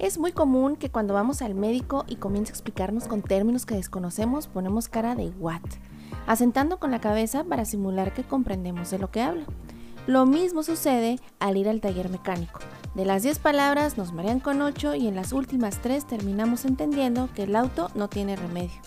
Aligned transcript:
Es 0.00 0.16
muy 0.16 0.32
común 0.32 0.76
que 0.76 0.88
cuando 0.88 1.12
vamos 1.12 1.42
al 1.42 1.54
médico 1.54 2.06
y 2.08 2.16
comienza 2.16 2.52
a 2.52 2.54
explicarnos 2.54 3.06
con 3.06 3.20
términos 3.20 3.66
que 3.66 3.74
desconocemos, 3.74 4.46
ponemos 4.46 4.88
cara 4.88 5.14
de 5.14 5.28
what, 5.38 5.60
asentando 6.26 6.78
con 6.78 6.90
la 6.90 7.02
cabeza 7.02 7.44
para 7.44 7.66
simular 7.66 8.14
que 8.14 8.24
comprendemos 8.24 8.90
de 8.90 8.98
lo 8.98 9.10
que 9.10 9.20
habla. 9.20 9.44
Lo 10.06 10.24
mismo 10.24 10.62
sucede 10.62 11.20
al 11.38 11.58
ir 11.58 11.68
al 11.68 11.82
taller 11.82 12.08
mecánico. 12.08 12.60
De 12.94 13.04
las 13.04 13.24
10 13.24 13.40
palabras 13.40 13.98
nos 13.98 14.14
marean 14.14 14.40
con 14.40 14.62
8 14.62 14.94
y 14.94 15.06
en 15.06 15.16
las 15.16 15.34
últimas 15.34 15.82
3 15.82 16.06
terminamos 16.06 16.64
entendiendo 16.64 17.28
que 17.34 17.42
el 17.42 17.54
auto 17.54 17.90
no 17.94 18.08
tiene 18.08 18.36
remedio. 18.36 18.80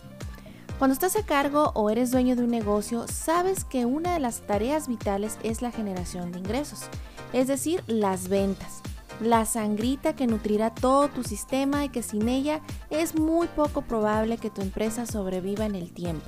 Cuando 0.80 0.94
estás 0.94 1.16
a 1.16 1.24
cargo 1.24 1.74
o 1.76 1.92
eres 1.92 2.10
dueño 2.10 2.36
de 2.36 2.44
un 2.44 2.50
negocio, 2.50 3.06
sabes 3.08 3.66
que 3.66 3.86
una 3.86 4.14
de 4.14 4.20
las 4.20 4.42
tareas 4.48 4.88
vitales 4.88 5.38
es 5.44 5.62
la 5.62 5.70
generación 5.70 6.32
de 6.32 6.40
ingresos, 6.40 6.86
es 7.34 7.48
decir, 7.48 7.84
las 7.86 8.30
ventas 8.30 8.82
la 9.26 9.46
sangrita 9.46 10.16
que 10.16 10.28
nutrirá 10.28 10.74
todo 10.74 11.10
tu 11.10 11.24
sistema 11.24 11.86
y 11.86 11.90
que 11.90 12.04
sin 12.04 12.28
ella 12.30 12.62
es 12.90 13.16
muy 13.16 13.48
poco 13.48 13.82
probable 13.82 14.38
que 14.38 14.50
tu 14.50 14.62
empresa 14.62 15.06
sobreviva 15.06 15.66
en 15.66 15.76
el 15.76 15.94
tiempo. 15.94 16.28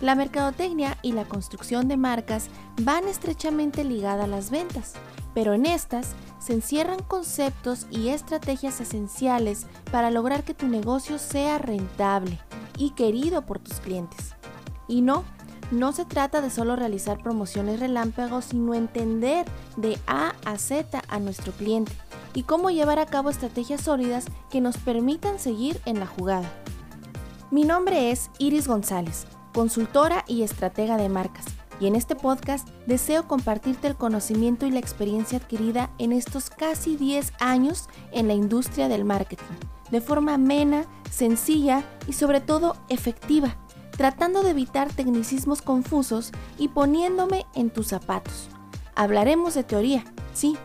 La 0.00 0.14
mercadotecnia 0.14 0.98
y 1.02 1.12
la 1.12 1.24
construcción 1.24 1.88
de 1.88 1.96
marcas 1.96 2.48
van 2.82 3.08
estrechamente 3.08 3.84
ligadas 3.84 4.24
a 4.24 4.28
las 4.28 4.50
ventas, 4.50 4.94
pero 5.34 5.54
en 5.54 5.66
estas 5.66 6.14
se 6.38 6.52
encierran 6.52 7.02
conceptos 7.02 7.86
y 7.90 8.08
estrategias 8.08 8.80
esenciales 8.80 9.66
para 9.90 10.10
lograr 10.10 10.44
que 10.44 10.52
tu 10.52 10.68
negocio 10.68 11.18
sea 11.18 11.58
rentable 11.58 12.38
y 12.76 12.90
querido 12.90 13.46
por 13.46 13.60
tus 13.60 13.80
clientes. 13.80 14.34
Y 14.88 15.00
no, 15.00 15.24
no 15.70 15.92
se 15.92 16.04
trata 16.04 16.40
de 16.40 16.50
solo 16.50 16.76
realizar 16.76 17.22
promociones 17.22 17.80
relámpagos, 17.80 18.46
sino 18.46 18.74
entender 18.74 19.46
de 19.76 19.98
A 20.06 20.34
a 20.44 20.58
Z 20.58 21.02
a 21.08 21.18
nuestro 21.18 21.52
cliente 21.52 21.92
y 22.34 22.42
cómo 22.42 22.70
llevar 22.70 22.98
a 22.98 23.06
cabo 23.06 23.30
estrategias 23.30 23.82
sólidas 23.82 24.26
que 24.50 24.60
nos 24.60 24.76
permitan 24.76 25.38
seguir 25.38 25.80
en 25.84 26.00
la 26.00 26.06
jugada. 26.06 26.50
Mi 27.50 27.64
nombre 27.64 28.10
es 28.10 28.30
Iris 28.38 28.66
González, 28.66 29.26
consultora 29.52 30.24
y 30.26 30.42
estratega 30.42 30.96
de 30.96 31.08
marcas, 31.08 31.44
y 31.80 31.86
en 31.86 31.96
este 31.96 32.16
podcast 32.16 32.68
deseo 32.86 33.26
compartirte 33.26 33.86
el 33.86 33.96
conocimiento 33.96 34.66
y 34.66 34.70
la 34.70 34.78
experiencia 34.78 35.38
adquirida 35.38 35.90
en 35.98 36.12
estos 36.12 36.50
casi 36.50 36.96
10 36.96 37.32
años 37.40 37.88
en 38.12 38.28
la 38.28 38.34
industria 38.34 38.88
del 38.88 39.04
marketing, 39.04 39.44
de 39.90 40.00
forma 40.00 40.34
amena, 40.34 40.84
sencilla 41.10 41.84
y 42.08 42.12
sobre 42.12 42.40
todo 42.40 42.76
efectiva 42.88 43.56
tratando 43.96 44.42
de 44.42 44.50
evitar 44.50 44.92
tecnicismos 44.92 45.62
confusos 45.62 46.32
y 46.58 46.68
poniéndome 46.68 47.46
en 47.54 47.70
tus 47.70 47.88
zapatos. 47.88 48.48
Hablaremos 48.94 49.54
de 49.54 49.64
teoría, 49.64 50.04
sí, 50.32 50.56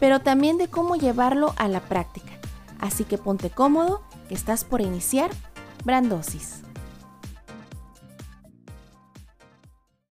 pero 0.00 0.20
también 0.20 0.58
de 0.58 0.68
cómo 0.68 0.96
llevarlo 0.96 1.54
a 1.56 1.68
la 1.68 1.80
práctica. 1.80 2.32
Así 2.78 3.04
que 3.04 3.18
ponte 3.18 3.50
cómodo, 3.50 4.02
que 4.28 4.34
estás 4.34 4.64
por 4.64 4.80
iniciar 4.80 5.30
Brandosis. 5.84 6.62